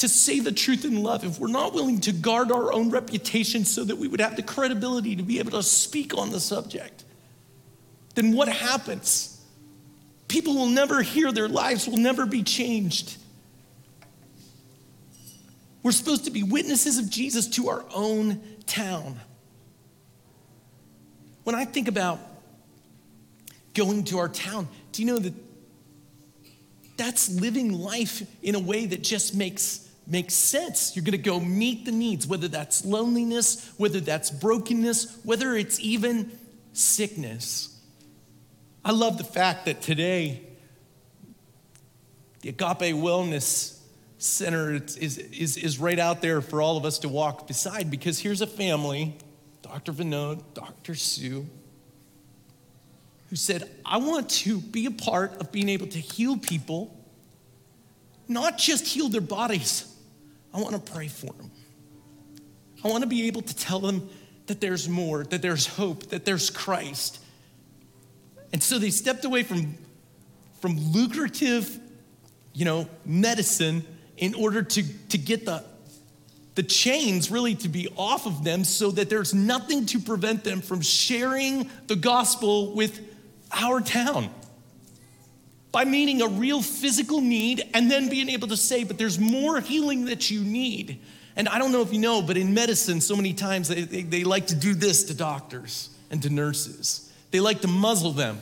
[0.00, 3.66] to say the truth in love, if we're not willing to guard our own reputation
[3.66, 7.04] so that we would have the credibility to be able to speak on the subject,
[8.14, 9.44] then what happens?
[10.26, 13.18] People will never hear, their lives will never be changed.
[15.82, 19.20] We're supposed to be witnesses of Jesus to our own town.
[21.44, 22.20] When I think about
[23.74, 25.34] going to our town, do you know that
[26.96, 30.96] that's living life in a way that just makes makes sense.
[30.96, 35.78] You're going to go meet the needs, whether that's loneliness, whether that's brokenness, whether it's
[35.80, 36.32] even
[36.72, 37.78] sickness.
[38.84, 40.42] I love the fact that today,
[42.40, 43.78] the Agape Wellness
[44.18, 48.18] Center is, is, is right out there for all of us to walk beside because
[48.18, 49.16] here's a family,
[49.62, 49.92] Dr.
[49.92, 50.94] Vinod, Dr.
[50.94, 51.46] Sue,
[53.28, 56.96] who said, I want to be a part of being able to heal people,
[58.28, 59.89] not just heal their bodies,
[60.52, 61.50] I want to pray for them.
[62.84, 64.08] I want to be able to tell them
[64.46, 67.22] that there's more, that there's hope, that there's Christ.
[68.52, 69.76] And so they stepped away from,
[70.60, 71.78] from lucrative,
[72.52, 73.84] you know, medicine
[74.16, 75.62] in order to, to get the,
[76.56, 80.60] the chains really to be off of them so that there's nothing to prevent them
[80.60, 83.00] from sharing the gospel with
[83.52, 84.30] our town
[85.72, 89.60] by meeting a real physical need and then being able to say, but there's more
[89.60, 91.00] healing that you need.
[91.36, 94.02] And I don't know if you know, but in medicine, so many times they, they,
[94.02, 97.12] they like to do this to doctors and to nurses.
[97.30, 98.40] They like to muzzle them.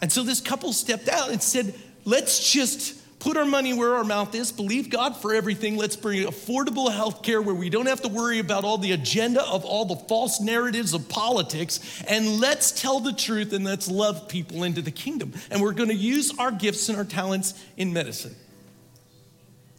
[0.00, 4.04] And so this couple stepped out and said, let's just put our money where our
[4.04, 5.76] mouth is, believe God for everything.
[5.76, 9.44] Let's bring affordable health care where we don't have to worry about all the agenda
[9.44, 11.80] of all the false narratives of politics.
[12.06, 15.32] And let's tell the truth and let's love people into the kingdom.
[15.50, 18.36] And we're going to use our gifts and our talents in medicine.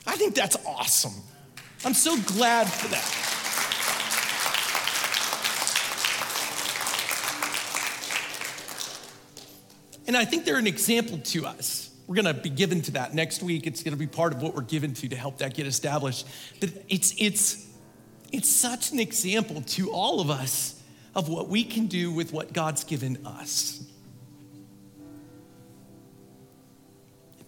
[0.05, 1.13] I think that's awesome.
[1.85, 3.25] I'm so glad for that.
[10.07, 11.88] And I think they're an example to us.
[12.09, 13.67] We're going to be given to that next week.
[13.67, 16.25] It's going to be part of what we're given to to help that get established.
[16.59, 17.67] But it's, it's,
[18.31, 20.81] it's such an example to all of us
[21.13, 23.83] of what we can do with what God's given us.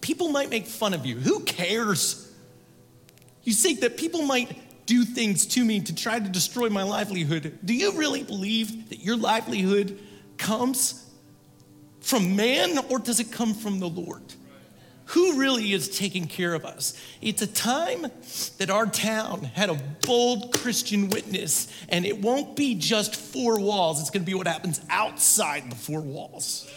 [0.00, 1.16] People might make fun of you.
[1.16, 2.32] Who cares?
[3.42, 7.58] You think that people might do things to me to try to destroy my livelihood.
[7.64, 9.98] Do you really believe that your livelihood
[10.38, 11.04] comes
[12.00, 14.22] from man or does it come from the Lord?
[15.06, 16.94] Who really is taking care of us?
[17.20, 18.06] It's a time
[18.58, 19.74] that our town had a
[20.06, 24.80] bold Christian witness, and it won't be just four walls, it's gonna be what happens
[24.88, 26.70] outside the four walls.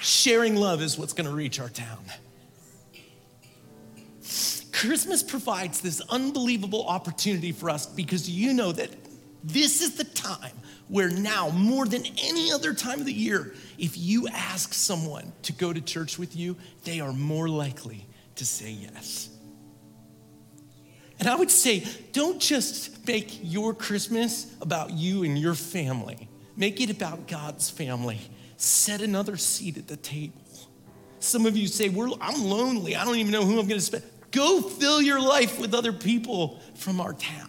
[0.00, 2.04] Sharing love is what's gonna reach our town.
[4.72, 8.90] Christmas provides this unbelievable opportunity for us because you know that
[9.42, 10.52] this is the time
[10.88, 15.52] where now, more than any other time of the year, if you ask someone to
[15.52, 18.06] go to church with you, they are more likely
[18.36, 19.30] to say yes.
[21.18, 26.80] And I would say, don't just make your Christmas about you and your family, make
[26.80, 28.20] it about God's family.
[28.56, 30.40] Set another seat at the table.
[31.18, 32.94] Some of you say, I'm lonely.
[32.94, 34.04] I don't even know who I'm going to spend.
[34.30, 37.48] Go fill your life with other people from our town.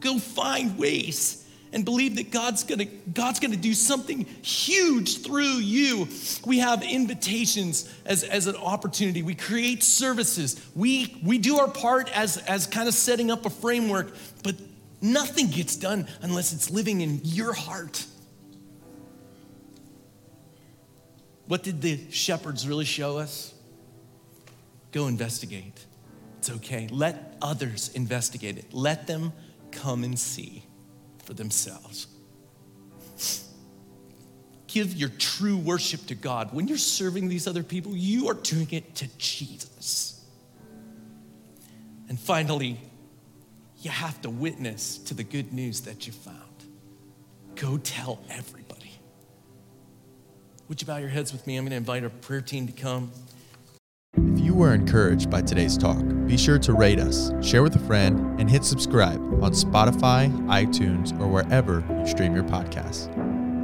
[0.00, 1.43] Go find ways
[1.74, 6.08] and believe that God's gonna, God's gonna do something huge through you.
[6.46, 9.22] We have invitations as, as an opportunity.
[9.22, 10.64] We create services.
[10.74, 14.14] We, we do our part as, as kind of setting up a framework,
[14.44, 14.54] but
[15.02, 18.06] nothing gets done unless it's living in your heart.
[21.46, 23.52] What did the shepherds really show us?
[24.92, 25.84] Go investigate.
[26.38, 26.86] It's okay.
[26.90, 28.72] Let others investigate it.
[28.72, 29.32] Let them
[29.72, 30.62] come and see
[31.24, 32.06] for themselves.
[34.66, 36.52] Give your true worship to God.
[36.52, 40.24] When you're serving these other people, you are doing it to Jesus.
[42.08, 42.80] And finally,
[43.80, 46.38] you have to witness to the good news that you found.
[47.54, 48.98] Go tell everybody.
[50.68, 51.56] Would you bow your heads with me?
[51.56, 53.12] I'm going to invite our prayer team to come
[54.54, 58.40] you were encouraged by today's talk, be sure to rate us, share with a friend,
[58.40, 63.08] and hit subscribe on Spotify, iTunes, or wherever you stream your podcasts.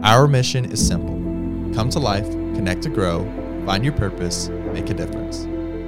[0.04, 1.14] Our mission is simple
[1.74, 3.24] come to life, connect to grow,
[3.64, 5.44] find your purpose, make a difference.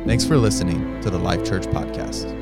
[0.07, 2.41] Thanks for listening to the Life Church Podcast.